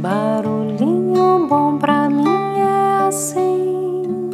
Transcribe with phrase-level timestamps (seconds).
[0.00, 2.24] Barulhinho bom pra mim
[2.58, 4.30] é assim,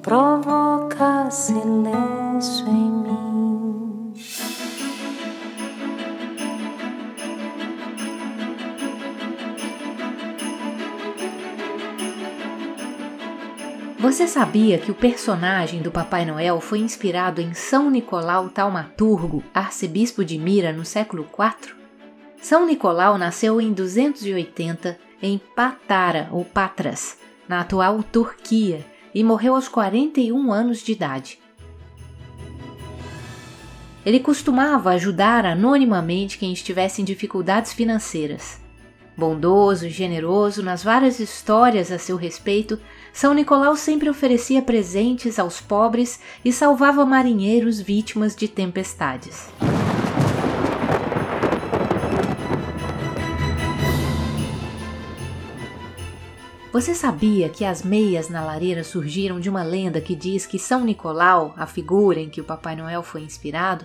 [0.00, 4.12] provoca silêncio em mim.
[13.98, 20.24] Você sabia que o personagem do Papai Noel foi inspirado em São Nicolau Taumaturgo, arcebispo
[20.24, 21.77] de Mira no século IV?
[22.48, 29.68] São Nicolau nasceu em 280 em Patara ou Patras, na atual Turquia, e morreu aos
[29.68, 31.38] 41 anos de idade.
[34.02, 38.58] Ele costumava ajudar anonimamente quem estivesse em dificuldades financeiras.
[39.14, 42.80] Bondoso e generoso nas várias histórias a seu respeito,
[43.12, 49.50] São Nicolau sempre oferecia presentes aos pobres e salvava marinheiros vítimas de tempestades.
[56.78, 60.84] Você sabia que as meias na lareira surgiram de uma lenda que diz que São
[60.84, 63.84] Nicolau, a figura em que o Papai Noel foi inspirado,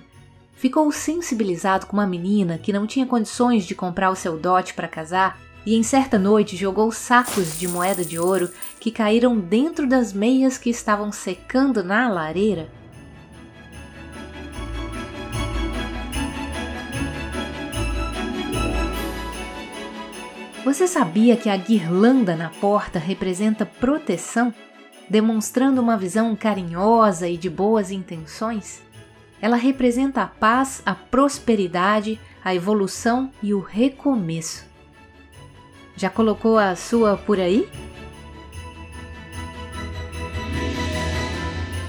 [0.54, 4.88] ficou sensibilizado com uma menina que não tinha condições de comprar o seu dote para
[4.88, 10.14] casar e em certa noite jogou sacos de moeda de ouro que caíram dentro das
[10.14, 12.70] meias que estavam secando na lareira?
[20.64, 24.54] Você sabia que a guirlanda na porta representa proteção,
[25.10, 28.82] demonstrando uma visão carinhosa e de boas intenções?
[29.42, 34.66] Ela representa a paz, a prosperidade, a evolução e o recomeço.
[35.98, 37.70] Já colocou a sua por aí?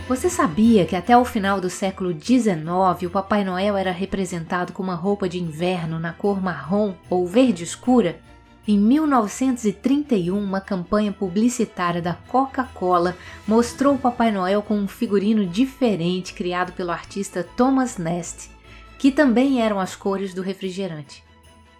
[0.08, 4.82] Você sabia que até o final do século XIX o Papai Noel era representado com
[4.82, 8.18] uma roupa de inverno na cor marrom ou verde escura
[8.66, 13.14] em 1931, uma campanha publicitária da Coca-Cola
[13.46, 18.50] mostrou o Papai Noel com um figurino diferente criado pelo artista Thomas Nast,
[18.98, 21.22] que também eram as cores do refrigerante.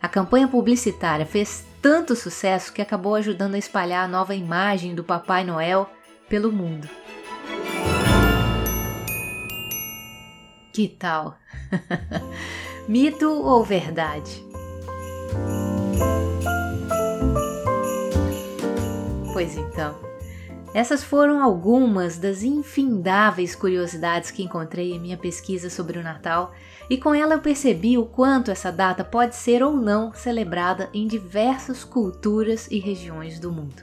[0.01, 5.03] A campanha publicitária fez tanto sucesso que acabou ajudando a espalhar a nova imagem do
[5.03, 5.89] Papai Noel
[6.29, 6.87] pelo mundo.
[10.71, 11.39] Que tal?
[12.87, 14.45] Mito ou verdade?
[19.35, 19.97] Pois então,
[20.73, 26.53] essas foram algumas das infindáveis curiosidades que encontrei em minha pesquisa sobre o Natal,
[26.89, 31.09] e com ela eu percebi o quanto essa data pode ser ou não celebrada em
[31.09, 33.83] diversas culturas e regiões do mundo.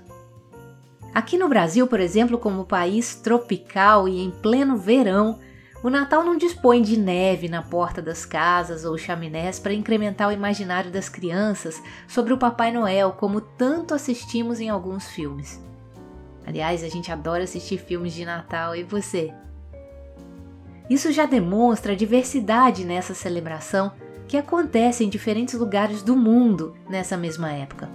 [1.13, 5.37] Aqui no Brasil, por exemplo, como país tropical e em pleno verão,
[5.83, 10.31] o Natal não dispõe de neve na porta das casas ou chaminés para incrementar o
[10.31, 15.59] imaginário das crianças sobre o Papai Noel, como tanto assistimos em alguns filmes.
[16.45, 19.33] Aliás, a gente adora assistir filmes de Natal, e você?
[20.89, 23.91] Isso já demonstra a diversidade nessa celebração
[24.27, 27.89] que acontece em diferentes lugares do mundo nessa mesma época.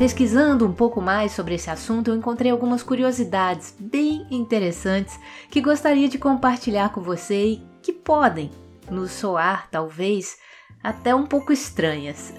[0.00, 6.08] Pesquisando um pouco mais sobre esse assunto, eu encontrei algumas curiosidades bem interessantes que gostaria
[6.08, 8.50] de compartilhar com você e que podem
[8.90, 10.38] nos soar, talvez,
[10.82, 12.32] até um pouco estranhas.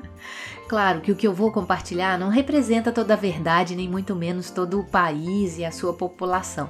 [0.68, 4.50] claro que o que eu vou compartilhar não representa toda a verdade, nem muito menos
[4.50, 6.68] todo o país e a sua população.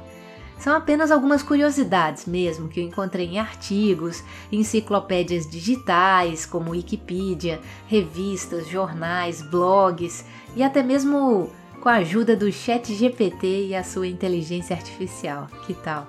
[0.63, 8.69] São apenas algumas curiosidades mesmo que eu encontrei em artigos, enciclopédias digitais como Wikipedia, revistas,
[8.69, 10.25] jornais, blogs
[10.55, 11.51] e até mesmo
[11.81, 15.49] com a ajuda do Chat GPT e a sua inteligência artificial.
[15.67, 16.07] Que tal?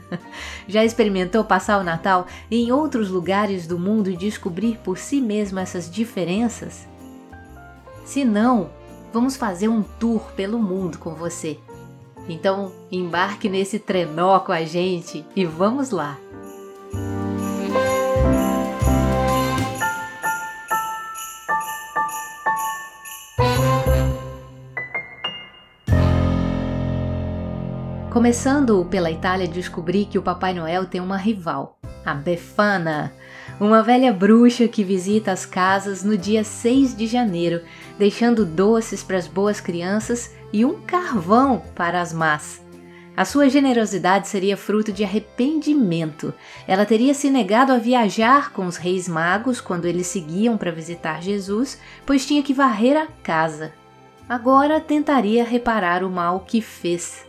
[0.66, 5.58] Já experimentou passar o Natal em outros lugares do mundo e descobrir por si mesmo
[5.58, 6.88] essas diferenças?
[8.06, 8.70] Se não,
[9.12, 11.58] vamos fazer um tour pelo mundo com você.
[12.28, 16.18] Então, embarque nesse trenó com a gente e vamos lá!
[28.12, 33.10] Começando pela Itália, descobri que o Papai Noel tem uma rival, a Befana,
[33.58, 37.62] uma velha bruxa que visita as casas no dia 6 de janeiro,
[37.98, 42.62] deixando doces para as boas crianças e um carvão para as más.
[43.14, 46.32] A sua generosidade seria fruto de arrependimento.
[46.66, 51.22] Ela teria se negado a viajar com os reis magos quando eles seguiam para visitar
[51.22, 53.72] Jesus, pois tinha que varrer a casa.
[54.26, 57.26] Agora tentaria reparar o mal que fez.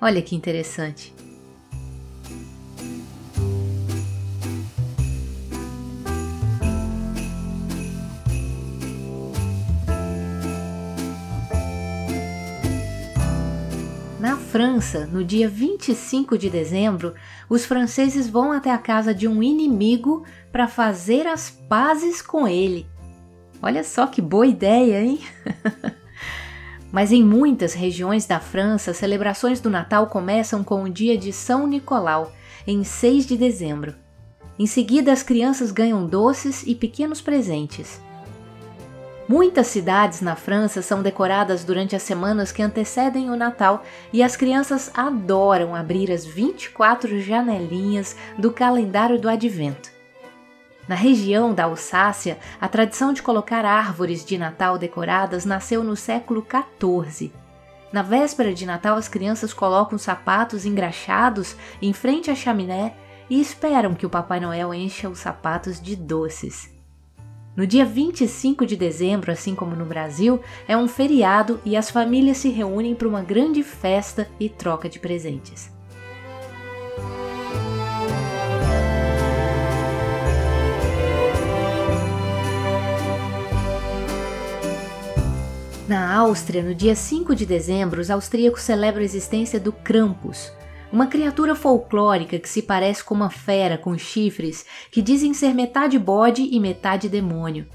[0.00, 1.12] Olha que interessante.
[14.36, 17.14] França, no dia 25 de dezembro,
[17.48, 22.86] os franceses vão até a casa de um inimigo para fazer as pazes com ele.
[23.62, 25.20] Olha só que boa ideia, hein?
[26.90, 31.66] Mas em muitas regiões da França, celebrações do Natal começam com o dia de São
[31.66, 32.32] Nicolau,
[32.66, 33.94] em 6 de dezembro.
[34.58, 38.00] Em seguida, as crianças ganham doces e pequenos presentes.
[39.28, 44.34] Muitas cidades na França são decoradas durante as semanas que antecedem o Natal e as
[44.34, 49.90] crianças adoram abrir as 24 janelinhas do calendário do Advento.
[50.88, 56.42] Na região da Alsácia, a tradição de colocar árvores de Natal decoradas nasceu no século
[56.80, 57.30] XIV.
[57.92, 62.94] Na véspera de Natal, as crianças colocam sapatos engraxados em frente à chaminé
[63.28, 66.77] e esperam que o Papai Noel encha os sapatos de doces.
[67.58, 72.36] No dia 25 de dezembro, assim como no Brasil, é um feriado e as famílias
[72.36, 75.68] se reúnem para uma grande festa e troca de presentes.
[85.88, 90.52] Na Áustria, no dia 5 de dezembro, os austríacos celebram a existência do Krampus,
[90.92, 95.98] uma criatura folclórica que se parece com uma fera com chifres que dizem ser metade
[95.98, 97.66] bode e metade demônio.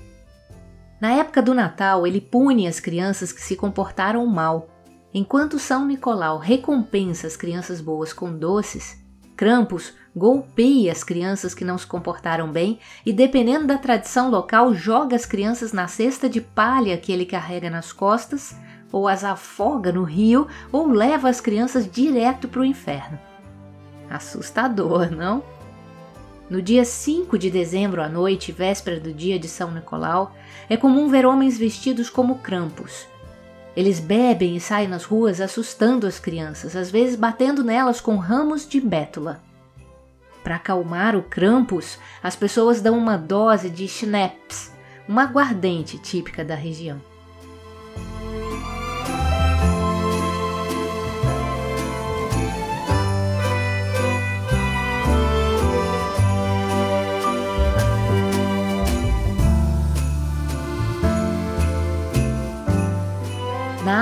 [1.00, 4.70] Na época do Natal, ele pune as crianças que se comportaram mal,
[5.14, 9.04] enquanto São Nicolau recompensa as crianças boas com doces.
[9.36, 15.16] Krampus golpeia as crianças que não se comportaram bem e, dependendo da tradição local, joga
[15.16, 18.56] as crianças na cesta de palha que ele carrega nas costas,
[18.94, 23.20] ou as afoga no rio, ou leva as crianças direto para o inferno.
[24.08, 25.44] Assustador, não?
[26.48, 30.36] No dia 5 de dezembro à noite, véspera do dia de São Nicolau,
[30.70, 33.08] é comum ver homens vestidos como Krampus.
[33.76, 38.70] Eles bebem e saem nas ruas assustando as crianças, às vezes batendo nelas com ramos
[38.70, 39.42] de bétula.
[40.44, 44.72] Para acalmar o Krampus, as pessoas dão uma dose de schnapps,
[45.08, 47.02] uma aguardente típica da região.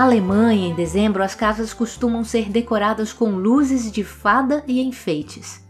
[0.01, 5.63] Na Alemanha, em dezembro, as casas costumam ser decoradas com luzes de fada e enfeites.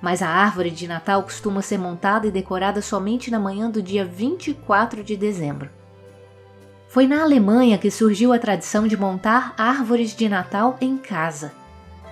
[0.00, 4.02] Mas a árvore de Natal costuma ser montada e decorada somente na manhã do dia
[4.02, 5.68] 24 de dezembro.
[6.88, 11.52] Foi na Alemanha que surgiu a tradição de montar árvores de Natal em casa.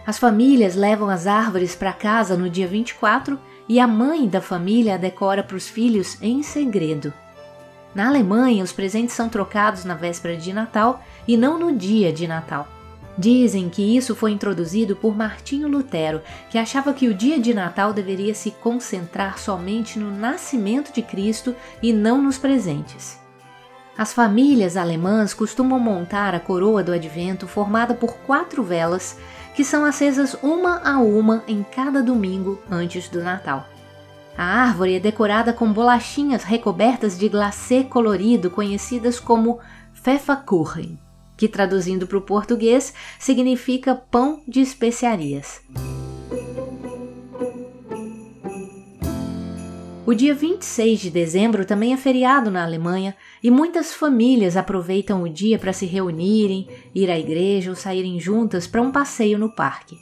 [0.06, 4.96] As famílias levam as árvores para casa no dia 24 e a mãe da família
[4.96, 7.10] a decora para os filhos em segredo.
[7.94, 12.26] Na Alemanha, os presentes são trocados na véspera de Natal e não no dia de
[12.26, 12.66] Natal.
[13.16, 16.20] Dizem que isso foi introduzido por Martinho Lutero,
[16.50, 21.54] que achava que o dia de Natal deveria se concentrar somente no nascimento de Cristo
[21.80, 23.16] e não nos presentes.
[23.96, 29.16] As famílias alemãs costumam montar a coroa do advento formada por quatro velas
[29.54, 33.68] que são acesas uma a uma em cada domingo antes do Natal.
[34.36, 39.60] A árvore é decorada com bolachinhas recobertas de glacê colorido conhecidas como
[39.94, 40.98] Pfefferkuchen
[41.36, 45.60] que traduzindo para o português significa pão de especiarias.
[50.06, 55.28] O dia 26 de dezembro também é feriado na Alemanha e muitas famílias aproveitam o
[55.28, 59.96] dia para se reunirem, ir à igreja ou saírem juntas para um passeio no parque.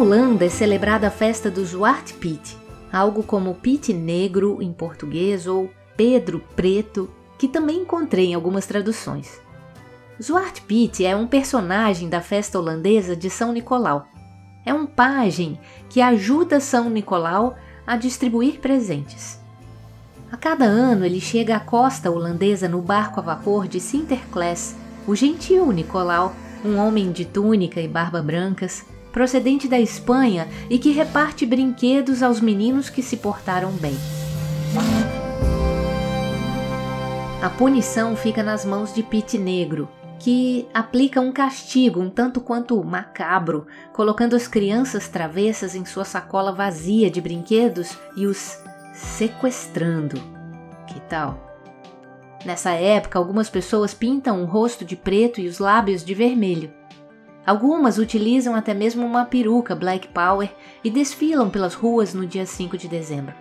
[0.00, 2.56] Holanda é celebrada a festa do Zwarte Piet,
[2.90, 9.38] algo como Piet Negro em português ou Pedro Preto, que também encontrei em algumas traduções.
[10.20, 14.06] Zwarte Piet é um personagem da festa holandesa de São Nicolau.
[14.64, 19.38] É um pajem que ajuda São Nicolau a distribuir presentes.
[20.32, 24.74] A cada ano ele chega à costa holandesa no barco a vapor de Sinterklaas,
[25.06, 30.92] o gentil Nicolau, um homem de túnica e barba brancas, procedente da Espanha e que
[30.92, 33.96] reparte brinquedos aos meninos que se portaram bem.
[37.42, 39.88] A punição fica nas mãos de Pete Negro,
[40.18, 46.52] que aplica um castigo um tanto quanto macabro, colocando as crianças travessas em sua sacola
[46.52, 48.58] vazia de brinquedos e os
[48.92, 50.20] sequestrando.
[50.86, 51.48] Que tal?
[52.44, 56.79] Nessa época, algumas pessoas pintam o rosto de preto e os lábios de vermelho.
[57.46, 60.52] Algumas utilizam até mesmo uma peruca Black Power
[60.84, 63.34] e desfilam pelas ruas no dia 5 de dezembro.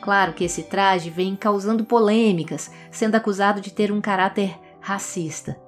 [0.00, 5.63] Claro que esse traje vem causando polêmicas, sendo acusado de ter um caráter racista.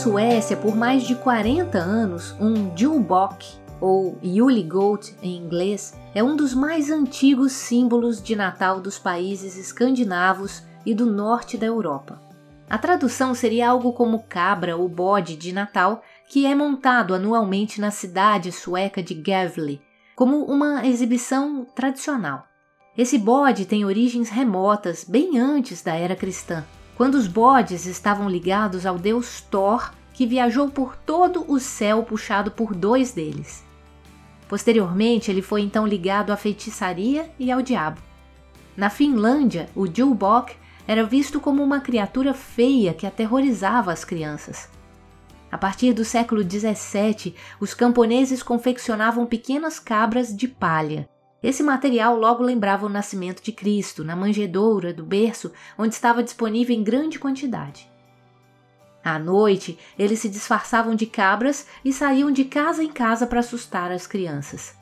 [0.00, 3.46] Suécia, por mais de 40 anos, um Julbok,
[3.78, 10.62] ou Julegoat em inglês, é um dos mais antigos símbolos de Natal dos países escandinavos
[10.86, 12.18] e do norte da Europa.
[12.70, 17.90] A tradução seria algo como cabra ou bode de Natal, que é montado anualmente na
[17.90, 19.82] cidade sueca de Gävle,
[20.16, 22.46] como uma exibição tradicional.
[22.96, 26.64] Esse bode tem origens remotas, bem antes da era cristã
[27.00, 32.50] quando os bodes estavam ligados ao deus Thor, que viajou por todo o céu puxado
[32.50, 33.64] por dois deles.
[34.46, 38.02] Posteriormente, ele foi então ligado à feitiçaria e ao diabo.
[38.76, 40.54] Na Finlândia, o Julbok
[40.86, 44.68] era visto como uma criatura feia que aterrorizava as crianças.
[45.50, 51.08] A partir do século XVII, os camponeses confeccionavam pequenas cabras de palha
[51.42, 56.76] esse material logo lembrava o nascimento de Cristo na manjedoura do berço, onde estava disponível
[56.76, 57.90] em grande quantidade.
[59.02, 63.90] À noite, eles se disfarçavam de cabras e saíam de casa em casa para assustar
[63.90, 64.74] as crianças.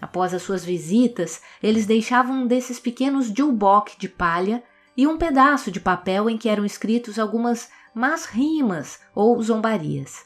[0.00, 4.62] Após as suas visitas, eles deixavam um desses pequenos julbok de palha
[4.96, 10.24] e um pedaço de papel em que eram escritos algumas más rimas ou zombarias.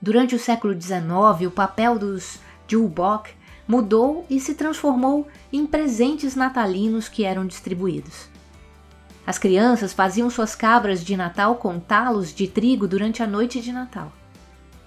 [0.00, 3.30] Durante o século XIX, o papel dos julbok
[3.70, 8.28] mudou e se transformou em presentes natalinos que eram distribuídos.
[9.24, 13.70] As crianças faziam suas cabras de Natal com talos de trigo durante a noite de
[13.70, 14.12] Natal.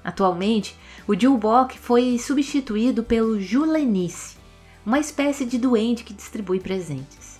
[0.03, 4.35] Atualmente, o Julbok foi substituído pelo Julenice,
[4.85, 7.39] uma espécie de duende que distribui presentes.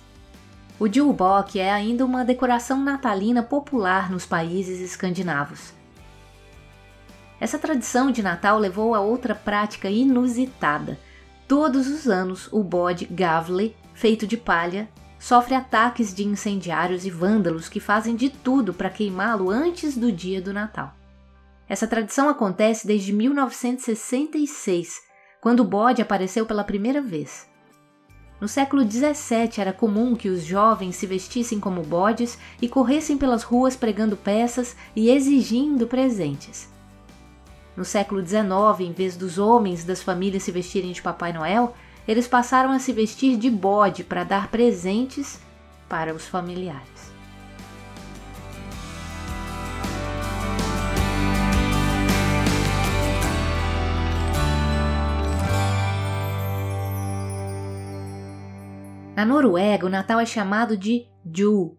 [0.80, 5.74] O Julbok é ainda uma decoração natalina popular nos países escandinavos.
[7.38, 10.98] Essa tradição de Natal levou a outra prática inusitada,
[11.56, 14.88] Todos os anos, o bode Gavle, feito de palha,
[15.20, 20.42] sofre ataques de incendiários e vândalos que fazem de tudo para queimá-lo antes do dia
[20.42, 20.92] do Natal.
[21.68, 25.00] Essa tradição acontece desde 1966,
[25.40, 27.48] quando o bode apareceu pela primeira vez.
[28.40, 33.44] No século XVII era comum que os jovens se vestissem como bodes e corressem pelas
[33.44, 36.73] ruas pregando peças e exigindo presentes.
[37.76, 38.44] No século XIX,
[38.80, 41.74] em vez dos homens das famílias se vestirem de Papai Noel,
[42.06, 45.40] eles passaram a se vestir de bode para dar presentes
[45.88, 47.12] para os familiares.
[59.16, 61.78] Na Noruega, o Natal é chamado de Jul,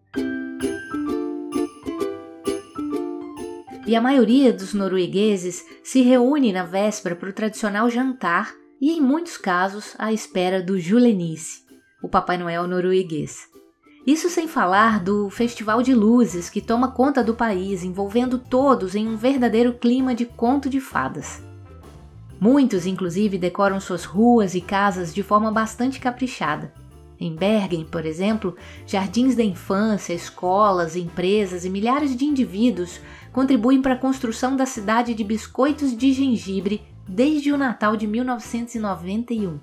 [3.86, 9.00] e a maioria dos noruegueses se reúne na véspera para o tradicional jantar e, em
[9.00, 11.60] muitos casos, à espera do Julenice,
[12.02, 13.48] o Papai Noel norueguês.
[14.04, 19.06] Isso sem falar do festival de luzes que toma conta do país, envolvendo todos em
[19.06, 21.42] um verdadeiro clima de conto de fadas.
[22.40, 26.72] Muitos, inclusive, decoram suas ruas e casas de forma bastante caprichada.
[27.18, 28.54] Em Bergen, por exemplo,
[28.86, 33.00] jardins da infância, escolas, empresas e milhares de indivíduos
[33.36, 39.60] contribuem para a construção da cidade de biscoitos de gengibre desde o Natal de 1991.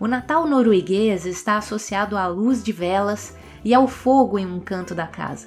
[0.00, 4.94] O Natal norueguês está associado à luz de velas e ao fogo em um canto
[4.94, 5.46] da casa.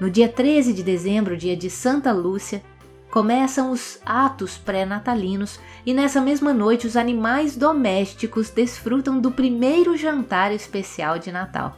[0.00, 2.62] No dia 13 de dezembro, dia de Santa Lúcia,
[3.10, 10.50] começam os atos pré-natalinos e nessa mesma noite os animais domésticos desfrutam do primeiro jantar
[10.50, 11.76] especial de Natal.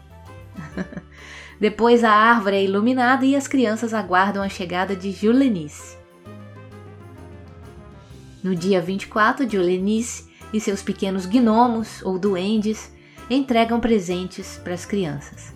[1.58, 5.96] Depois a árvore é iluminada e as crianças aguardam a chegada de Julenice.
[8.44, 12.92] No dia 24, Julenice e seus pequenos gnomos ou duendes
[13.30, 15.54] entregam presentes para as crianças.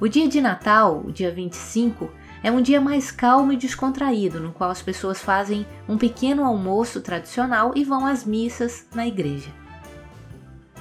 [0.00, 2.10] O dia de Natal, o dia 25,
[2.42, 7.00] é um dia mais calmo e descontraído, no qual as pessoas fazem um pequeno almoço
[7.00, 9.59] tradicional e vão às missas na igreja.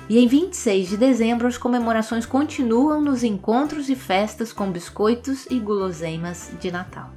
[0.09, 5.59] E em 26 de dezembro, as comemorações continuam nos encontros e festas com biscoitos e
[5.59, 7.11] guloseimas de Natal.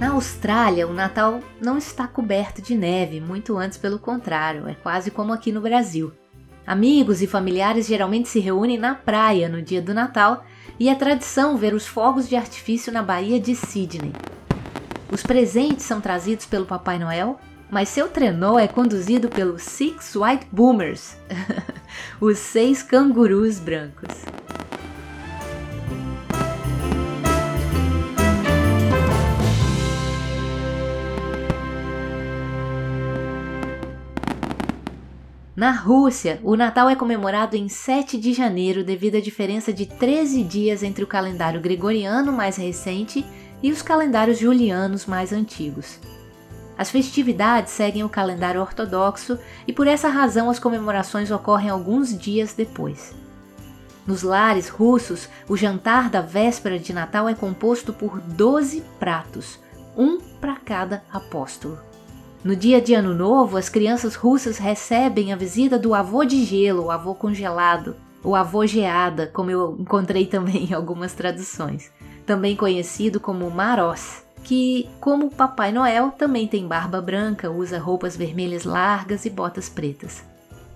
[0.00, 5.10] Na Austrália, o Natal não está coberto de neve, muito antes pelo contrário, é quase
[5.10, 6.10] como aqui no Brasil.
[6.66, 10.46] Amigos e familiares geralmente se reúnem na praia no dia do Natal
[10.78, 14.12] e é tradição ver os fogos de artifício na Baía de Sydney.
[15.10, 17.38] Os presentes são trazidos pelo Papai Noel,
[17.70, 21.16] mas seu trenó é conduzido pelos Six White Boomers,
[22.20, 24.24] os seis cangurus brancos.
[35.56, 40.42] Na Rússia, o Natal é comemorado em 7 de janeiro devido à diferença de 13
[40.42, 43.24] dias entre o calendário gregoriano mais recente
[43.62, 45.98] e os calendários julianos mais antigos.
[46.76, 52.52] As festividades seguem o calendário ortodoxo e por essa razão as comemorações ocorrem alguns dias
[52.52, 53.14] depois.
[54.06, 59.58] Nos lares russos, o jantar da véspera de Natal é composto por 12 pratos,
[59.96, 61.78] um para cada apóstolo.
[62.46, 66.84] No dia de Ano Novo, as crianças russas recebem a visita do avô de gelo,
[66.84, 71.90] o avô congelado, o avô geada, como eu encontrei também em algumas traduções,
[72.24, 78.62] também conhecido como Maros, que, como Papai Noel, também tem barba branca, usa roupas vermelhas
[78.62, 80.22] largas e botas pretas.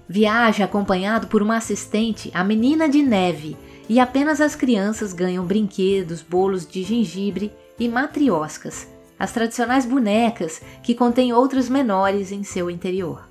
[0.09, 3.57] Viaja acompanhado por uma assistente, a Menina de Neve,
[3.89, 8.89] e apenas as crianças ganham brinquedos, bolos de gengibre e matrioscas,
[9.21, 13.29] as tradicionais bonecas que contêm outras menores em seu interior.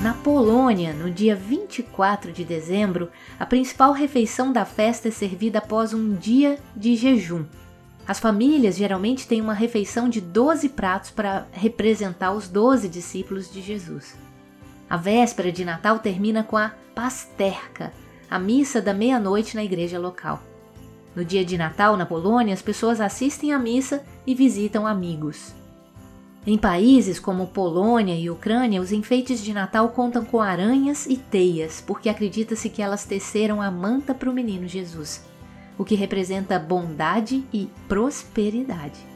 [0.00, 5.92] Na Polônia, no dia 24 de dezembro, a principal refeição da festa é servida após
[5.92, 7.44] um dia de jejum.
[8.08, 13.60] As famílias geralmente têm uma refeição de 12 pratos para representar os 12 discípulos de
[13.60, 14.16] Jesus.
[14.88, 17.92] A véspera de Natal termina com a pasterka,
[18.30, 20.42] a missa da meia-noite na igreja local.
[21.14, 25.54] No dia de Natal, na Polônia, as pessoas assistem à missa e visitam amigos.
[26.46, 31.80] Em países como Polônia e Ucrânia, os enfeites de Natal contam com aranhas e teias,
[31.80, 35.24] porque acredita-se que elas teceram a manta para o menino Jesus,
[35.76, 39.15] o que representa bondade e prosperidade.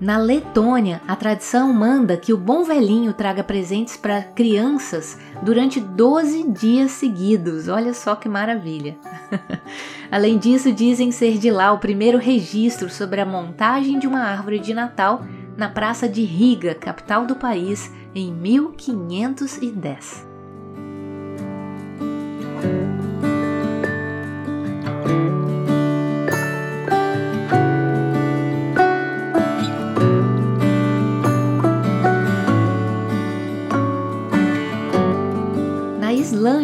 [0.00, 6.50] Na Letônia, a tradição manda que o bom velhinho traga presentes para crianças durante 12
[6.52, 7.68] dias seguidos.
[7.68, 8.96] Olha só que maravilha!
[10.10, 14.58] Além disso, dizem ser de lá o primeiro registro sobre a montagem de uma árvore
[14.58, 15.22] de Natal
[15.54, 20.29] na praça de Riga, capital do país, em 1510.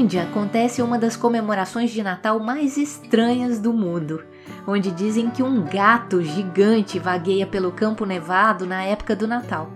[0.07, 4.23] Islândia acontece uma das comemorações de Natal mais estranhas do mundo,
[4.65, 9.69] onde dizem que um gato gigante vagueia pelo campo nevado na época do Natal.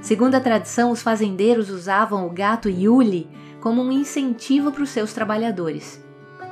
[0.00, 3.30] Segundo a tradição, os fazendeiros usavam o gato Yuli
[3.60, 6.04] como um incentivo para os seus trabalhadores.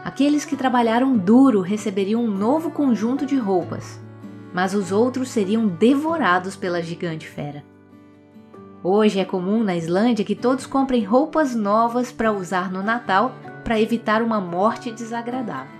[0.04, 3.98] Aqueles que trabalharam duro receberiam um novo conjunto de roupas,
[4.54, 7.64] mas os outros seriam devorados pela gigante fera.
[8.82, 13.80] Hoje é comum na Islândia que todos comprem roupas novas para usar no Natal para
[13.80, 15.76] evitar uma morte desagradável.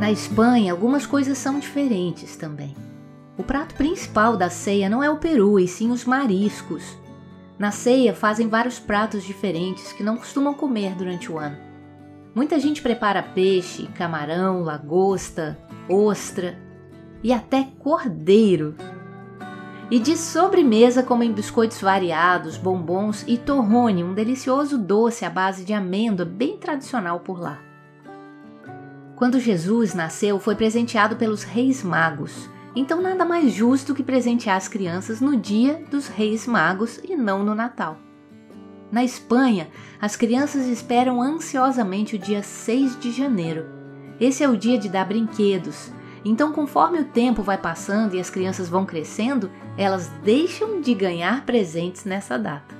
[0.00, 2.74] Na Espanha, algumas coisas são diferentes também.
[3.38, 6.96] O prato principal da ceia não é o peru, e sim os mariscos.
[7.58, 11.56] Na ceia fazem vários pratos diferentes que não costumam comer durante o ano.
[12.34, 16.58] Muita gente prepara peixe, camarão, lagosta, ostra
[17.22, 18.74] e até cordeiro.
[19.90, 25.74] E de sobremesa comem biscoitos variados, bombons e torrone, um delicioso doce à base de
[25.74, 27.58] amêndoa bem tradicional por lá.
[29.14, 34.68] Quando Jesus nasceu, foi presenteado pelos reis magos então, nada mais justo que presentear as
[34.68, 37.96] crianças no dia dos Reis Magos e não no Natal.
[38.92, 43.64] Na Espanha, as crianças esperam ansiosamente o dia 6 de janeiro.
[44.20, 45.90] Esse é o dia de dar brinquedos,
[46.28, 51.46] Então, conforme o tempo vai passando e as crianças vão crescendo, elas deixam de ganhar
[51.46, 52.74] presentes nessa data.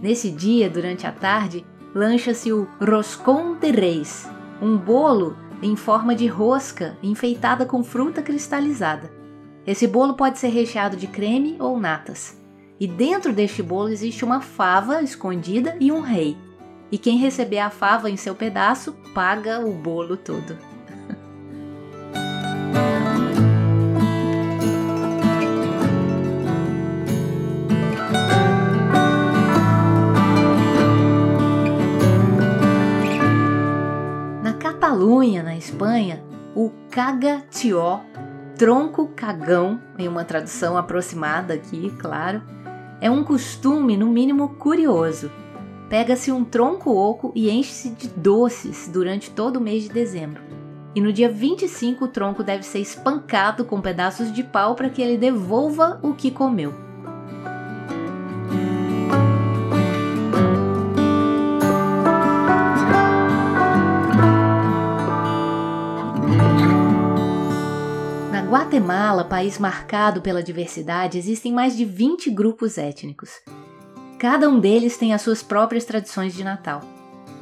[0.00, 4.30] Nesse dia, durante a tarde, lancha-se o Roscon de Reis,
[4.62, 9.10] um bolo em forma de rosca enfeitada com fruta cristalizada.
[9.66, 12.40] Esse bolo pode ser recheado de creme ou natas.
[12.78, 16.36] E dentro deste bolo existe uma fava escondida e um rei.
[16.92, 20.75] E quem receber a fava em seu pedaço paga o bolo todo.
[36.96, 38.00] Cagatió,
[38.56, 42.40] tronco cagão, em uma tradução aproximada aqui, claro,
[43.02, 45.30] é um costume no mínimo curioso.
[45.90, 50.42] Pega-se um tronco oco e enche-se de doces durante todo o mês de dezembro.
[50.94, 55.02] E no dia 25 o tronco deve ser espancado com pedaços de pau para que
[55.02, 56.85] ele devolva o que comeu.
[68.66, 73.30] Guatemala, país marcado pela diversidade, existem mais de 20 grupos étnicos.
[74.18, 76.82] Cada um deles tem as suas próprias tradições de Natal.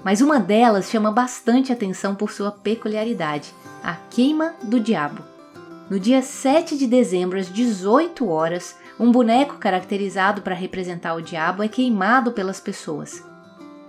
[0.05, 5.23] Mas uma delas chama bastante atenção por sua peculiaridade: a queima do diabo.
[5.89, 11.63] No dia 7 de dezembro, às 18 horas, um boneco caracterizado para representar o diabo
[11.63, 13.25] é queimado pelas pessoas.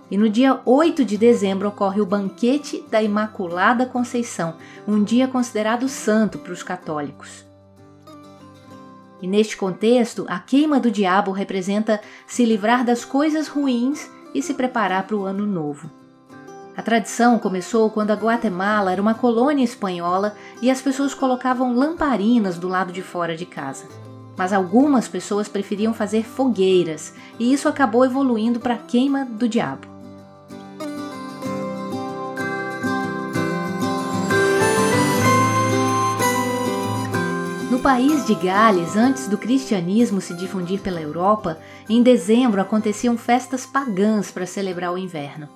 [0.08, 4.54] E no dia 8 de dezembro ocorre o Banquete da Imaculada Conceição,
[4.86, 7.44] um dia considerado santo para os católicos.
[9.20, 14.54] E neste contexto, a queima do diabo representa se livrar das coisas ruins e se
[14.54, 15.90] preparar para o ano novo.
[16.76, 22.58] A tradição começou quando a Guatemala era uma colônia espanhola e as pessoas colocavam lamparinas
[22.58, 23.86] do lado de fora de casa.
[24.36, 29.95] Mas algumas pessoas preferiam fazer fogueiras, e isso acabou evoluindo para a queima do diabo.
[37.86, 41.56] País de Gales, antes do cristianismo se difundir pela Europa,
[41.88, 45.48] em dezembro aconteciam festas pagãs para celebrar o inverno.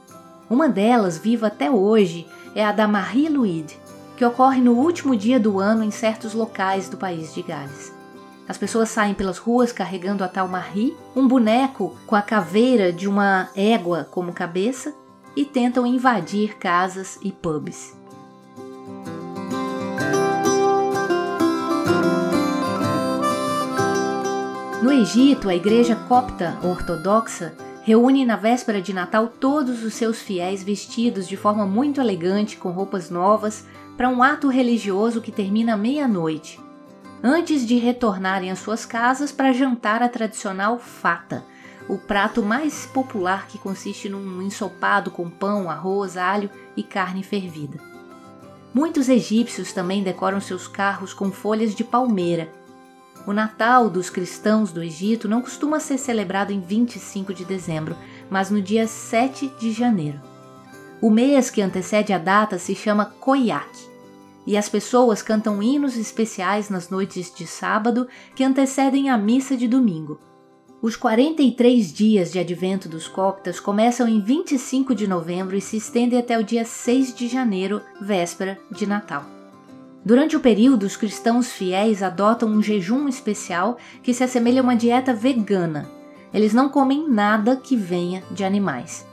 [0.49, 3.77] Uma delas, viva até hoje, é a da Marie Louise,
[4.16, 7.93] que ocorre no último dia do ano em certos locais do país de Gales.
[8.49, 13.09] As pessoas saem pelas ruas carregando a tal Marie, um boneco com a caveira de
[13.09, 14.95] uma égua como cabeça,
[15.35, 17.99] e tentam invadir casas e pubs.
[24.83, 30.62] No Egito, a igreja copta ortodoxa reúne na véspera de Natal todos os seus fiéis
[30.62, 35.77] vestidos de forma muito elegante, com roupas novas, para um ato religioso que termina à
[35.77, 36.59] meia-noite,
[37.23, 41.45] antes de retornarem às suas casas para jantar a tradicional fata,
[41.87, 47.79] o prato mais popular que consiste num ensopado com pão, arroz, alho e carne fervida.
[48.73, 52.49] Muitos egípcios também decoram seus carros com folhas de palmeira
[53.26, 57.96] o Natal dos cristãos do Egito não costuma ser celebrado em 25 de dezembro,
[58.30, 60.20] mas no dia 7 de janeiro.
[61.00, 63.90] O mês que antecede a data se chama Koyak,
[64.46, 69.68] e as pessoas cantam hinos especiais nas noites de sábado que antecedem a missa de
[69.68, 70.18] domingo.
[70.83, 76.18] Os 43 dias de advento dos coptas começam em 25 de novembro e se estendem
[76.18, 79.39] até o dia 6 de janeiro, véspera de Natal.
[80.04, 84.76] Durante o período, os cristãos fiéis adotam um jejum especial que se assemelha a uma
[84.76, 85.88] dieta vegana.
[86.32, 89.06] Eles não comem nada que venha de animais.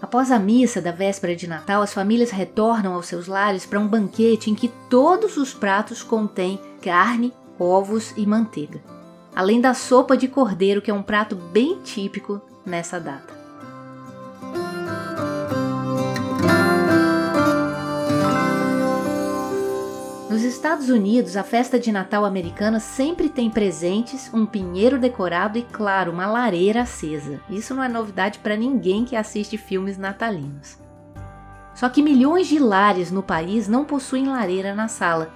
[0.00, 3.88] Após a missa da véspera de Natal, as famílias retornam aos seus lares para um
[3.88, 8.82] banquete em que todos os pratos contêm carne, ovos e manteiga,
[9.34, 13.33] além da sopa de cordeiro, que é um prato bem típico nessa data.
[20.34, 25.62] Nos Estados Unidos, a festa de Natal americana sempre tem presentes, um pinheiro decorado e,
[25.62, 27.40] claro, uma lareira acesa.
[27.48, 30.76] Isso não é novidade para ninguém que assiste filmes natalinos.
[31.72, 35.32] Só que milhões de lares no país não possuem lareira na sala.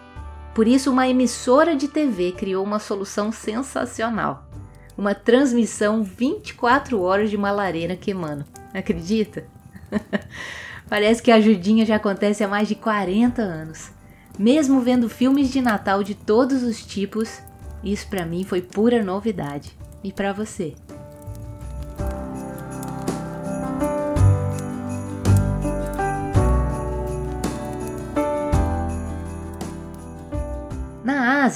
[0.52, 4.48] Por isso, uma emissora de TV criou uma solução sensacional:
[4.96, 8.44] uma transmissão 24 horas de uma lareira queimando.
[8.74, 9.44] Acredita?
[10.90, 13.96] Parece que a ajudinha já acontece há mais de 40 anos.
[14.38, 17.40] Mesmo vendo filmes de Natal de todos os tipos,
[17.82, 19.76] isso para mim foi pura novidade.
[20.04, 20.74] E para você?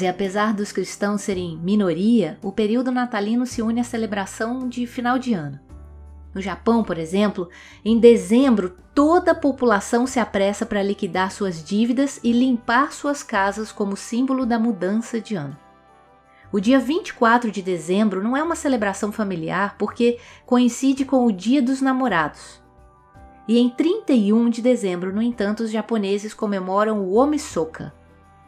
[0.03, 5.19] e apesar dos cristãos serem minoria, o período natalino se une à celebração de final
[5.19, 5.61] de ano.
[6.35, 7.49] No Japão, por exemplo,
[7.85, 13.73] em dezembro toda a população se apressa para liquidar suas dívidas e limpar suas casas
[13.73, 15.57] como símbolo da mudança de ano.
[16.53, 21.63] O dia 24 de dezembro não é uma celebração familiar porque coincide com o Dia
[21.63, 22.61] dos Namorados.
[23.49, 27.93] E em 31 de dezembro, no entanto, os japoneses comemoram o Omisoka,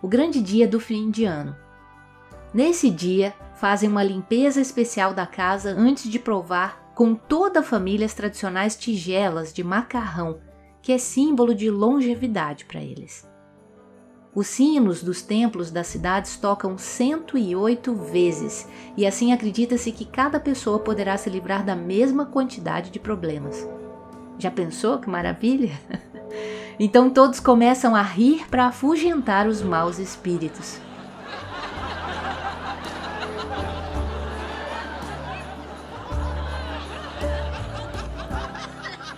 [0.03, 1.57] o grande dia do fim de ano.
[2.53, 8.07] Nesse dia, fazem uma limpeza especial da casa antes de provar com toda a família
[8.07, 10.39] as tradicionais tigelas de macarrão,
[10.81, 13.29] que é símbolo de longevidade para eles.
[14.35, 20.81] Os sinos dos templos das cidades tocam 108 vezes, e assim acredita-se que cada pessoa
[20.81, 23.69] poderá se livrar da mesma quantidade de problemas.
[24.39, 25.73] Já pensou que maravilha?
[26.81, 30.81] então todos começam a rir para afugentar os maus espíritos.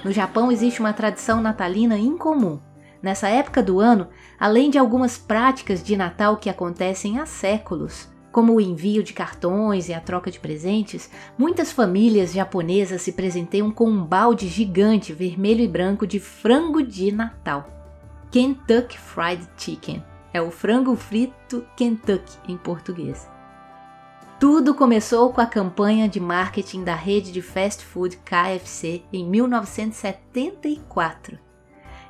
[0.07, 2.61] No Japão existe uma tradição natalina incomum.
[3.03, 4.07] Nessa época do ano,
[4.39, 9.89] além de algumas práticas de Natal que acontecem há séculos, como o envio de cartões
[9.89, 15.63] e a troca de presentes, muitas famílias japonesas se presenteiam com um balde gigante vermelho
[15.63, 17.69] e branco de frango de Natal.
[18.31, 20.05] Kentucky Fried Chicken.
[20.33, 23.29] É o frango frito Kentucky em português.
[24.39, 31.39] Tudo começou com a campanha de marketing da rede de fast food KFC em 1974.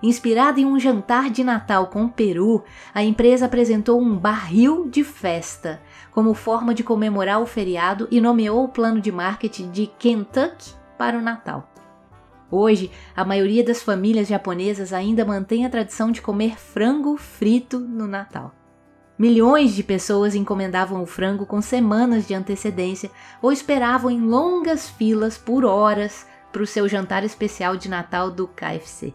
[0.02, 5.80] Inspirada em um jantar de Natal com Peru, a empresa apresentou um barril de festa
[6.10, 11.16] como forma de comemorar o feriado e nomeou o plano de marketing de Kentucky para
[11.16, 11.70] o Natal.
[12.50, 18.08] Hoje, a maioria das famílias japonesas ainda mantém a tradição de comer frango frito no
[18.08, 18.52] Natal.
[19.18, 25.38] Milhões de pessoas encomendavam o frango com semanas de antecedência ou esperavam em longas filas
[25.38, 29.14] por horas para o seu jantar especial de Natal do KFC.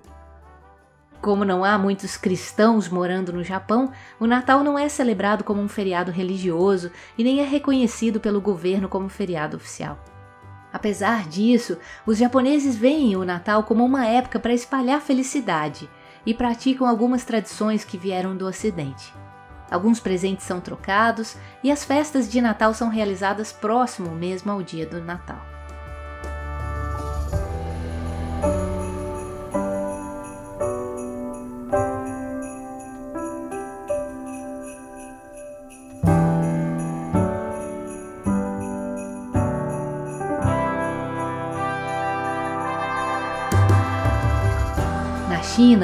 [1.22, 5.68] Como não há muitos cristãos morando no Japão, o Natal não é celebrado como um
[5.68, 10.04] feriado religioso e nem é reconhecido pelo governo como feriado oficial.
[10.74, 15.88] Apesar disso, os japoneses veem o Natal como uma época para espalhar felicidade
[16.26, 19.14] e praticam algumas tradições que vieram do Ocidente.
[19.72, 24.86] Alguns presentes são trocados e as festas de Natal são realizadas próximo mesmo ao dia
[24.86, 25.51] do Natal.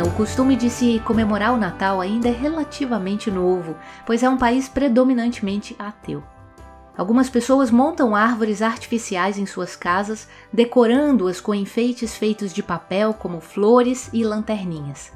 [0.03, 4.69] O costume de se comemorar o Natal ainda é relativamente novo, pois é um país
[4.69, 6.23] predominantemente ateu.
[6.95, 13.39] Algumas pessoas montam árvores artificiais em suas casas, decorando-as com enfeites feitos de papel, como
[13.39, 15.12] flores e lanterninhas.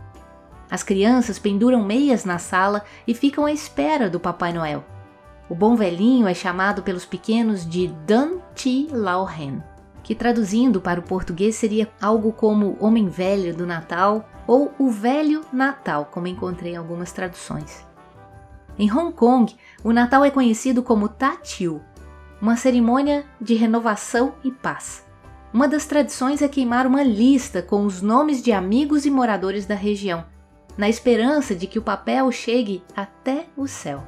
[0.69, 4.83] As crianças penduram meias na sala e ficam à espera do Papai Noel.
[5.49, 9.61] O bom velhinho é chamado pelos pequenos de Dan Chi Lao Hen
[10.03, 15.45] que traduzindo para o português seria algo como Homem Velho do Natal ou O Velho
[15.53, 17.87] Natal, como encontrei em algumas traduções.
[18.77, 21.81] Em Hong Kong, o Natal é conhecido como Tatiu,
[22.41, 25.05] uma cerimônia de renovação e paz.
[25.53, 29.75] Uma das tradições é queimar uma lista com os nomes de amigos e moradores da
[29.75, 30.25] região,
[30.77, 34.03] na esperança de que o papel chegue até o céu.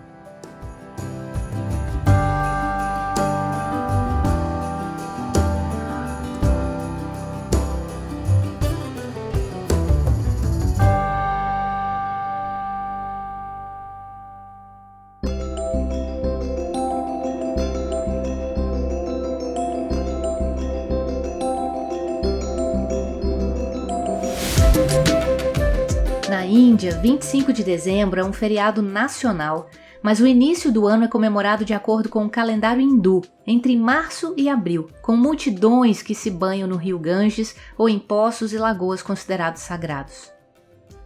[26.55, 29.71] Índia, 25 de dezembro é um feriado nacional,
[30.03, 34.35] mas o início do ano é comemorado de acordo com o calendário hindu, entre março
[34.37, 39.01] e abril, com multidões que se banham no rio Ganges ou em poços e lagoas
[39.01, 40.31] considerados sagrados.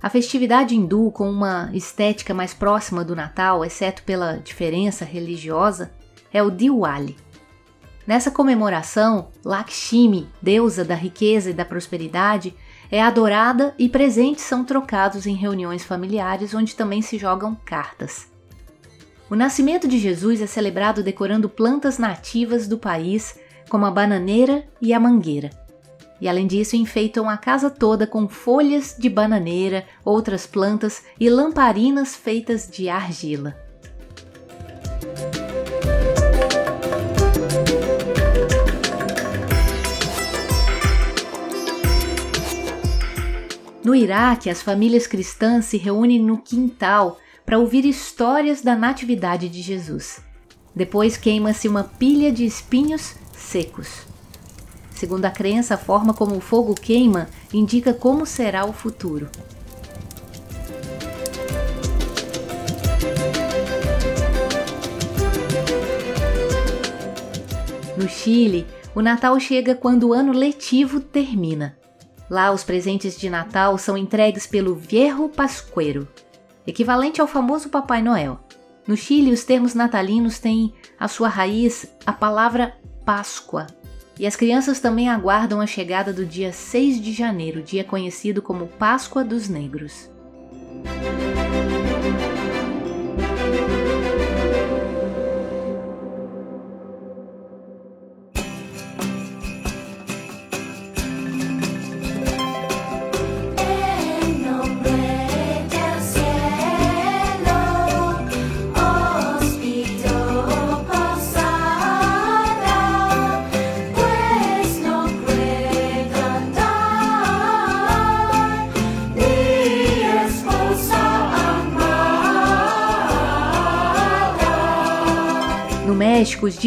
[0.03, 5.93] A festividade hindu, com uma estética mais próxima do Natal, exceto pela diferença religiosa,
[6.33, 7.15] é o Diwali.
[8.05, 12.53] Nessa comemoração, Lakshmi, deusa da riqueza e da prosperidade,
[12.91, 18.28] é adorada e presentes são trocados em reuniões familiares onde também se jogam cartas.
[19.30, 23.38] O nascimento de Jesus é celebrado decorando plantas nativas do país,
[23.69, 25.50] como a bananeira e a mangueira.
[26.21, 32.15] E além disso, enfeitam a casa toda com folhas de bananeira, outras plantas e lamparinas
[32.15, 33.66] feitas de argila.
[43.95, 50.19] Iraque, as famílias cristãs se reúnem no quintal para ouvir histórias da Natividade de Jesus.
[50.76, 54.06] Depois queima-se uma pilha de espinhos secos.
[54.91, 59.30] Segundo a crença, a forma como o fogo queima indica como será o futuro.
[67.95, 71.78] No Chile, o Natal chega quando o ano letivo termina.
[72.29, 76.07] Lá, os presentes de Natal são entregues pelo Viejo Pascuero,
[76.65, 78.39] equivalente ao famoso Papai Noel.
[78.85, 83.67] No Chile, os termos natalinos têm a sua raiz a palavra Páscoa,
[84.19, 88.67] e as crianças também aguardam a chegada do dia 6 de janeiro, dia conhecido como
[88.67, 90.09] Páscoa dos Negros.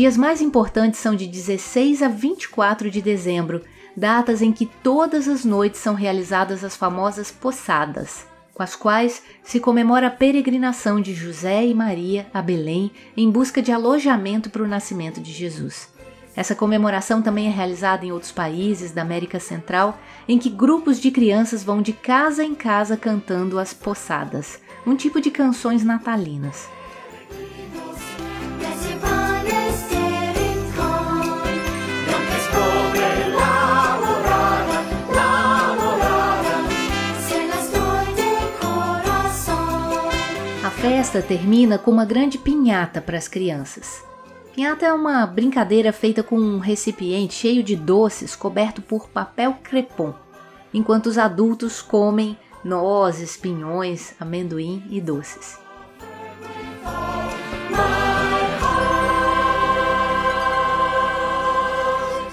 [0.00, 3.60] Dias mais importantes são de 16 a 24 de dezembro,
[3.94, 9.60] datas em que todas as noites são realizadas as famosas poçadas, com as quais se
[9.60, 14.66] comemora a peregrinação de José e Maria a Belém em busca de alojamento para o
[14.66, 15.90] nascimento de Jesus.
[16.34, 21.10] Essa comemoração também é realizada em outros países da América Central, em que grupos de
[21.10, 26.79] crianças vão de casa em casa cantando as poçadas, um tipo de canções natalinas.
[40.80, 44.02] Festa termina com uma grande pinhata para as crianças.
[44.54, 50.14] Pinhata é uma brincadeira feita com um recipiente cheio de doces coberto por papel crepom,
[50.72, 55.58] enquanto os adultos comem nozes, pinhões, amendoim e doces.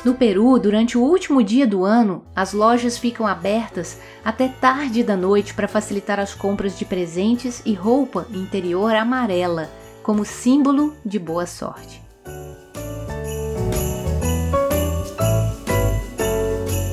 [0.08, 5.18] No Peru, durante o último dia do ano, as lojas ficam abertas até tarde da
[5.18, 9.70] noite para facilitar as compras de presentes e roupa interior amarela,
[10.02, 12.02] como símbolo de boa sorte.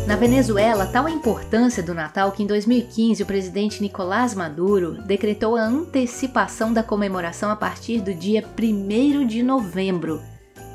[0.09, 5.55] Na Venezuela, tal a importância do Natal que em 2015 o presidente Nicolás Maduro decretou
[5.55, 10.21] a antecipação da comemoração a partir do dia 1 de novembro.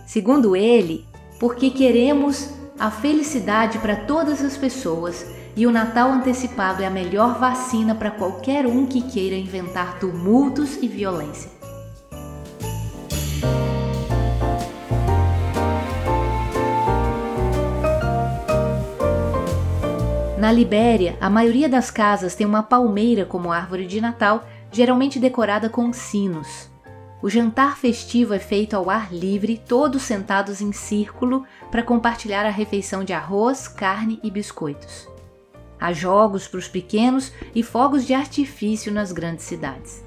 [0.07, 1.05] Segundo ele,
[1.39, 5.25] porque queremos a felicidade para todas as pessoas
[5.55, 10.77] e o Natal antecipado é a melhor vacina para qualquer um que queira inventar tumultos
[10.81, 11.51] e violência.
[20.37, 25.69] Na Libéria, a maioria das casas tem uma palmeira como árvore de Natal, geralmente decorada
[25.69, 26.69] com sinos.
[27.21, 32.49] O jantar festivo é feito ao ar livre, todos sentados em círculo para compartilhar a
[32.49, 35.05] refeição de arroz, carne e biscoitos.
[35.77, 40.01] Há jogos para os pequenos e fogos de artifício nas grandes cidades.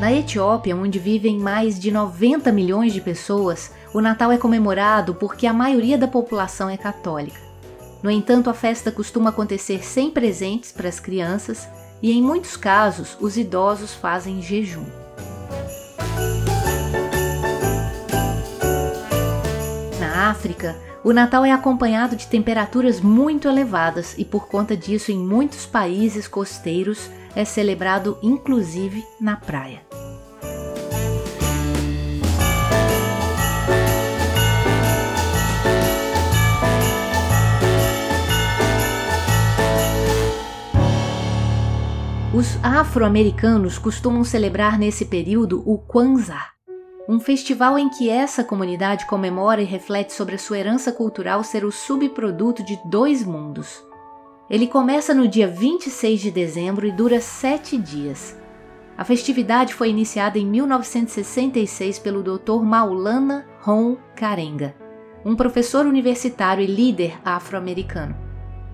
[0.00, 5.48] Na Etiópia, onde vivem mais de 90 milhões de pessoas, o Natal é comemorado porque
[5.48, 7.40] a maioria da população é católica.
[8.00, 11.66] No entanto, a festa costuma acontecer sem presentes para as crianças
[12.04, 14.84] e em muitos casos os idosos fazem jejum.
[19.98, 25.18] Na África, o Natal é acompanhado de temperaturas muito elevadas e, por conta disso, em
[25.18, 29.80] muitos países costeiros é celebrado inclusive na praia.
[42.34, 46.48] Os afro-americanos costumam celebrar nesse período o Kwanzaa,
[47.08, 51.64] um festival em que essa comunidade comemora e reflete sobre a sua herança cultural ser
[51.64, 53.80] o subproduto de dois mundos.
[54.50, 58.36] Ele começa no dia 26 de dezembro e dura sete dias.
[58.98, 62.64] A festividade foi iniciada em 1966 pelo Dr.
[62.64, 64.74] Maulana Ron Karenga,
[65.24, 68.23] um professor universitário e líder afro-americano.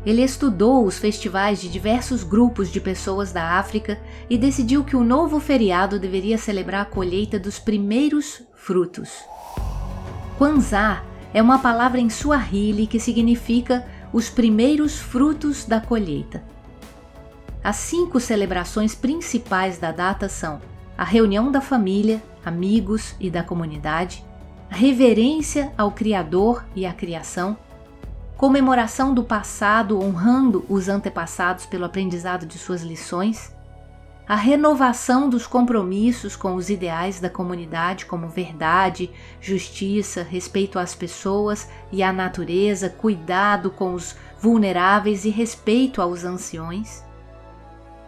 [0.05, 5.05] Ele estudou os festivais de diversos grupos de pessoas da África e decidiu que o
[5.05, 9.11] novo feriado deveria celebrar a colheita dos primeiros frutos.
[10.39, 16.43] Kwanzaa é uma palavra em Swahili que significa os primeiros frutos da colheita.
[17.63, 20.61] As cinco celebrações principais da data são
[20.97, 24.25] a reunião da família, amigos e da comunidade,
[24.71, 27.57] reverência ao Criador e à criação,
[28.41, 33.55] comemoração do passado honrando os antepassados pelo aprendizado de suas lições,
[34.27, 39.11] a renovação dos compromissos com os ideais da comunidade, como verdade,
[39.43, 47.05] justiça, respeito às pessoas e à natureza, cuidado com os vulneráveis e respeito aos anciões.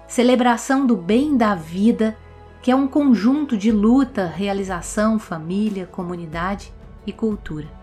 [0.08, 2.16] Celebração do bem da vida,
[2.62, 6.72] que é um conjunto de luta, realização, família, comunidade
[7.06, 7.81] e cultura.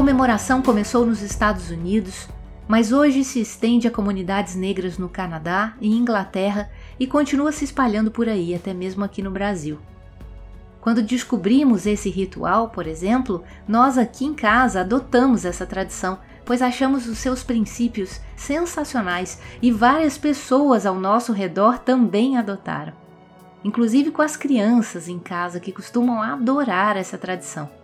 [0.00, 2.26] Comemoração começou nos Estados Unidos,
[2.66, 8.10] mas hoje se estende a comunidades negras no Canadá e Inglaterra e continua se espalhando
[8.10, 9.78] por aí, até mesmo aqui no Brasil.
[10.80, 17.06] Quando descobrimos esse ritual, por exemplo, nós aqui em casa adotamos essa tradição, pois achamos
[17.06, 22.94] os seus princípios sensacionais e várias pessoas ao nosso redor também adotaram.
[23.62, 27.79] Inclusive com as crianças em casa que costumam adorar essa tradição.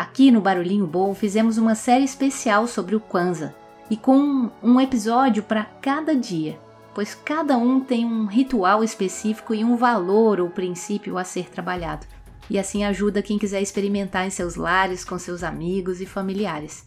[0.00, 3.54] Aqui no Barulhinho Bom fizemos uma série especial sobre o Kwanzaa
[3.90, 6.58] e com um episódio para cada dia,
[6.94, 12.06] pois cada um tem um ritual específico e um valor ou princípio a ser trabalhado.
[12.48, 16.82] E assim ajuda quem quiser experimentar em seus lares, com seus amigos e familiares.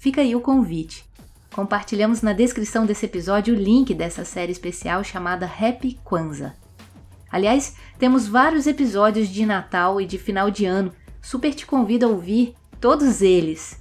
[0.00, 1.04] Fica aí o convite.
[1.54, 6.56] Compartilhamos na descrição desse episódio o link dessa série especial chamada Happy Kwanzaa.
[7.30, 10.90] Aliás, temos vários episódios de Natal e de final de ano
[11.20, 13.78] super te convido a ouvir todos eles.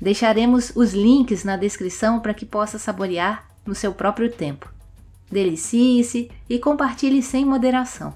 [0.00, 4.72] Deixaremos os links na descrição para que possa saborear no seu próprio tempo.
[5.30, 8.14] Delicie-se e compartilhe sem moderação.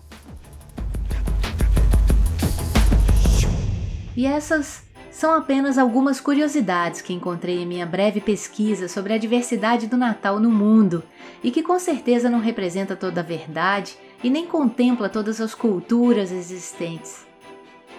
[4.16, 9.86] E essas são apenas algumas curiosidades que encontrei em minha breve pesquisa sobre a diversidade
[9.86, 11.02] do Natal no mundo
[11.42, 16.30] e que com certeza não representa toda a verdade e nem contempla todas as culturas
[16.30, 17.29] existentes.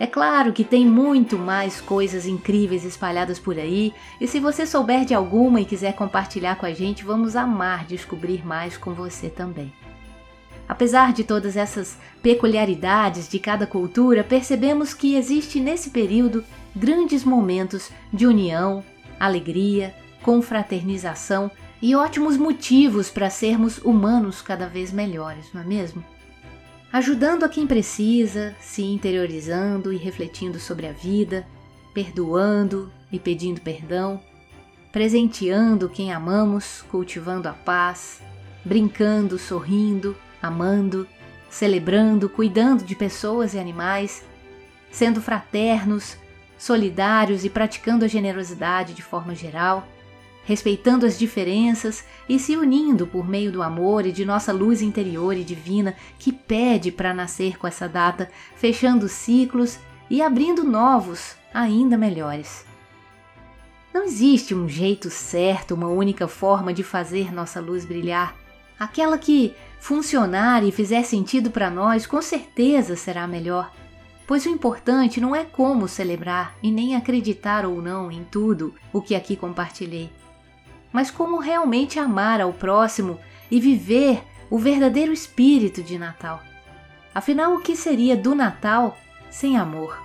[0.01, 5.05] É claro que tem muito mais coisas incríveis espalhadas por aí, e se você souber
[5.05, 9.71] de alguma e quiser compartilhar com a gente, vamos amar descobrir mais com você também.
[10.67, 16.43] Apesar de todas essas peculiaridades de cada cultura, percebemos que existe nesse período
[16.75, 18.83] grandes momentos de união,
[19.19, 19.93] alegria,
[20.23, 26.03] confraternização e ótimos motivos para sermos humanos cada vez melhores, não é mesmo?
[26.91, 31.47] Ajudando a quem precisa, se interiorizando e refletindo sobre a vida,
[31.93, 34.21] perdoando e pedindo perdão,
[34.91, 38.21] presenteando quem amamos, cultivando a paz,
[38.65, 41.07] brincando, sorrindo, amando,
[41.49, 44.23] celebrando, cuidando de pessoas e animais,
[44.91, 46.17] sendo fraternos,
[46.57, 49.87] solidários e praticando a generosidade de forma geral
[50.51, 55.33] respeitando as diferenças e se unindo por meio do amor e de nossa luz interior
[55.37, 59.79] e divina que pede para nascer com essa data, fechando ciclos
[60.09, 62.65] e abrindo novos, ainda melhores.
[63.93, 68.35] Não existe um jeito certo, uma única forma de fazer nossa luz brilhar.
[68.77, 73.71] Aquela que funcionar e fizer sentido para nós, com certeza será melhor.
[74.27, 79.01] Pois o importante não é como celebrar e nem acreditar ou não em tudo o
[79.01, 80.11] que aqui compartilhei
[80.91, 83.19] mas como realmente amar ao próximo
[83.49, 86.41] e viver o verdadeiro espírito de Natal.
[87.13, 88.97] Afinal, o que seria do Natal
[89.29, 89.97] sem amor?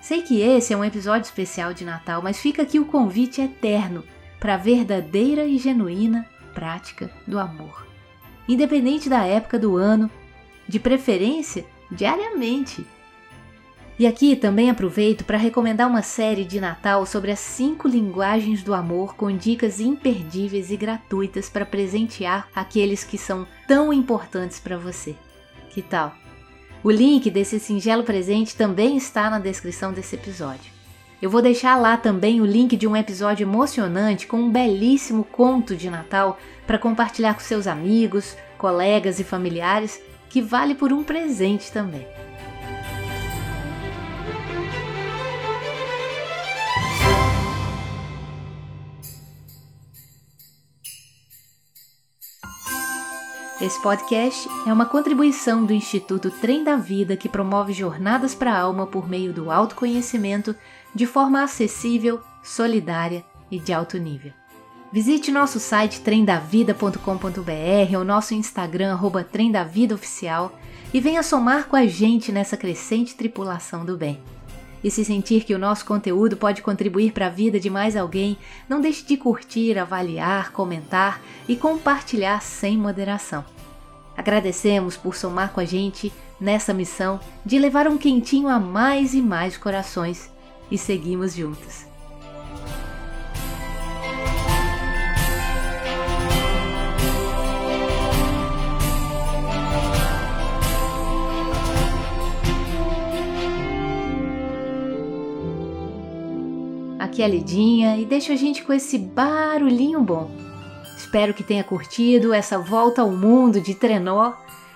[0.00, 4.04] Sei que esse é um episódio especial de Natal, mas fica aqui o convite eterno
[4.38, 7.86] para a verdadeira e genuína prática do amor.
[8.48, 10.10] Independente da época do ano,
[10.68, 12.86] de preferência diariamente.
[13.98, 18.74] E aqui também aproveito para recomendar uma série de Natal sobre as cinco linguagens do
[18.74, 25.14] amor com dicas imperdíveis e gratuitas para presentear aqueles que são tão importantes para você.
[25.70, 26.14] Que tal?
[26.84, 30.70] O link desse singelo presente também está na descrição desse episódio.
[31.20, 35.74] Eu vou deixar lá também o link de um episódio emocionante com um belíssimo conto
[35.74, 41.72] de Natal para compartilhar com seus amigos, colegas e familiares, que vale por um presente
[41.72, 42.06] também.
[53.58, 58.60] Esse podcast é uma contribuição do Instituto Trem da Vida que promove jornadas para a
[58.60, 60.54] alma por meio do autoconhecimento
[60.94, 64.30] de forma acessível, solidária e de alto nível.
[64.92, 70.52] Visite nosso site tremdavida.com.br ou nosso Instagram arroba tremdavidaoficial
[70.92, 74.22] e venha somar com a gente nessa crescente tripulação do bem.
[74.86, 78.38] E se sentir que o nosso conteúdo pode contribuir para a vida de mais alguém,
[78.68, 83.44] não deixe de curtir, avaliar, comentar e compartilhar sem moderação.
[84.16, 89.20] Agradecemos por somar com a gente nessa missão de levar um quentinho a mais e
[89.20, 90.30] mais corações
[90.70, 91.95] e seguimos juntos.
[107.16, 110.30] Aqui a Lidinha e deixa a gente com esse barulhinho bom.
[110.98, 114.34] Espero que tenha curtido essa volta ao mundo de trenó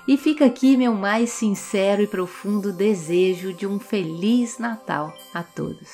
[0.08, 5.90] e fica aqui meu mais sincero e profundo desejo de um feliz Natal a todos.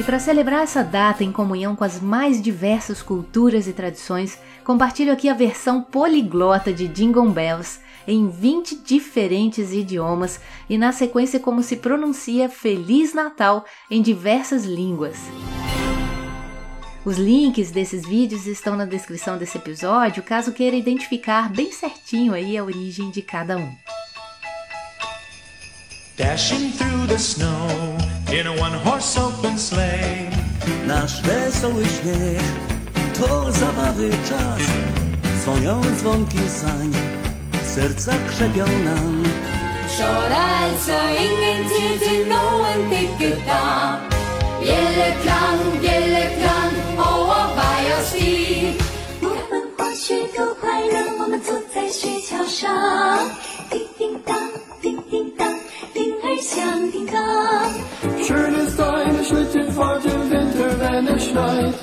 [0.00, 5.12] E para celebrar essa data em comunhão com as mais diversas culturas e tradições, compartilho
[5.12, 11.62] aqui a versão poliglota de Jingle Bells em 20 diferentes idiomas e na sequência como
[11.62, 15.16] se pronuncia Feliz Natal em diversas línguas.
[17.04, 22.56] Os links desses vídeos estão na descrição desse episódio, caso queira identificar bem certinho aí
[22.56, 23.72] a origem de cada um.
[26.16, 27.66] Dashing through the snow
[28.30, 30.30] in a one-horse open sleigh.
[30.86, 32.72] Nasz wesoły śmiech
[33.18, 34.62] to zabawy czas,
[35.42, 36.90] dzwonią dzwonki sań,
[37.71, 39.25] serca krzepią nam.
[39.97, 40.97] Kör alltså
[41.27, 43.37] ingenting till någon tycker
[44.61, 48.73] Bjällerklang, bjällerklang, och vad jag styr
[49.21, 52.67] 我们或许都快乐，我们坐在雪橇上，
[53.69, 54.35] 叮叮当，
[54.81, 55.47] 叮叮当，
[55.93, 57.17] 铃儿响叮当。
[58.25, 61.75] Schönes deine Schlittenfahrt im Winter, wenn es schneit.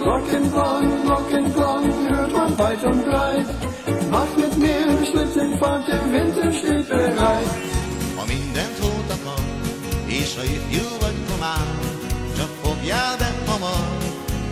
[0.00, 3.46] Glockenklang, Glockenklang, hört man weit und breit.
[7.23, 7.53] rajt.
[8.15, 9.45] Ha mindent hót akar,
[10.05, 11.67] és ha itt jó vagy komár,
[12.37, 13.97] csak fogjál be hamar,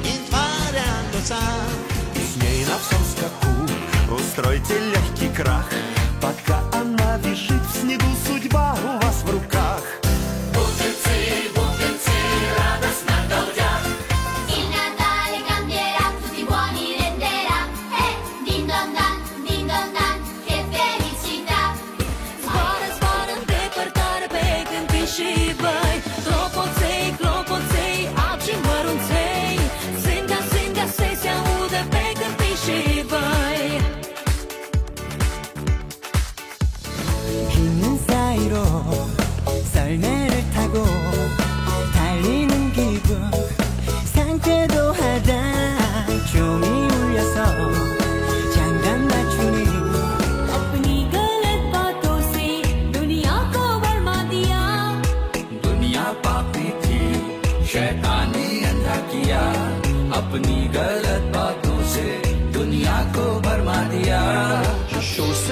[0.03, 1.67] kint vár ránk a szár.
[2.41, 3.53] Ей на всем скаку
[4.15, 5.69] устройте легкий крах,
[6.21, 8.38] пока она вишит в снегу сует.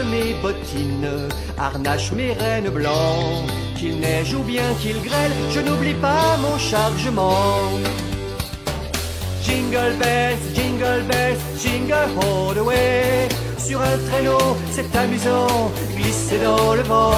[0.10, 3.46] Mes bottines, harnache mes rênes blancs.
[3.78, 7.60] Qu'il neige ou bien qu'il grêle, je n'oublie pas mon chargement.
[9.44, 13.28] Jingle bells, jingle bells, jingle all the way.
[13.58, 17.12] Sur un traîneau, c'est amusant, glisser dans le vent.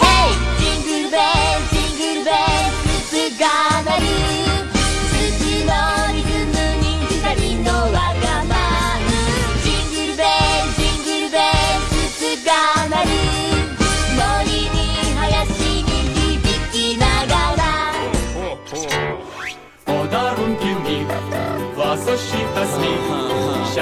[0.00, 2.72] Hey, jingle bells, jingle bells,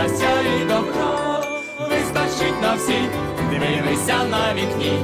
[0.01, 1.17] щастя і добро
[1.79, 3.09] вистачить на всіх,
[3.51, 4.99] дивилися на вікні,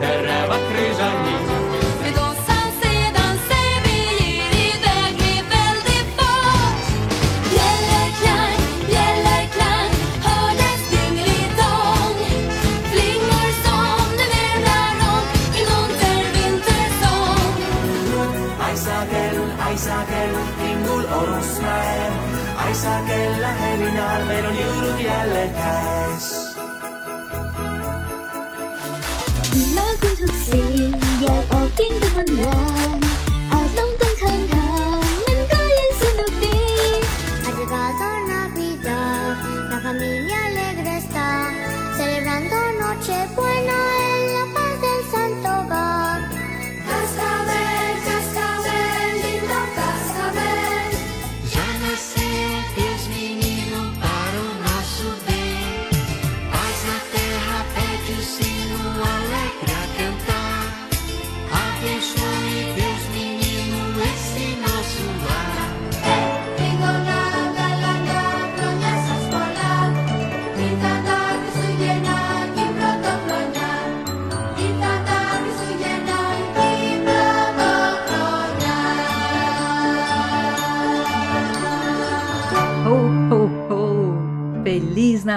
[0.00, 1.57] дерева крижані.
[24.27, 26.27] Pero jõulude jälle käes.
[29.75, 30.95] Mä kysyn,
[31.29, 32.78] at otin the näin.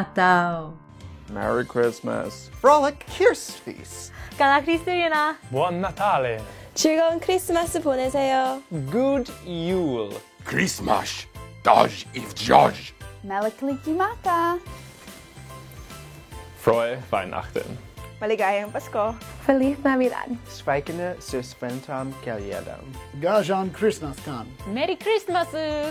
[0.02, 0.74] Natal!
[1.30, 2.50] Merry Christmas.
[2.62, 4.12] Frolic Kirstfeast.
[4.38, 6.40] 까나크리스티나 Buon Natale!
[6.74, 8.62] 즐거운 크리스마스 보내세요.
[8.92, 10.16] Good Yule!
[10.46, 11.28] Christmas,
[11.64, 12.94] Dodge if George.
[13.26, 14.60] Meleklikimaka.
[16.64, 17.78] Frohe Weihnachten!
[18.23, 19.19] Maligayang Pasko!
[19.43, 20.31] Feliz Navidad!
[20.47, 22.87] Svajkene Susventam Kalyadam!
[23.19, 24.47] Gajan Christmas kan.
[24.71, 25.51] Merry Christmas!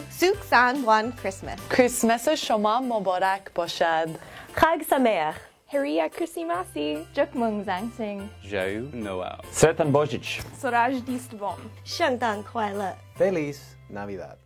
[0.09, 1.59] Suk San Juan Christmas!
[1.67, 4.15] Christmas Shoma Mobarak Boshad!
[4.55, 5.35] Chag Sameach!
[5.67, 14.37] Haria Krisimasi, Jukmung Zangsing, Joe Noel, Sertan Bojic, Suraj Distvom, Shangdan Kuaila, Feliz Navidad.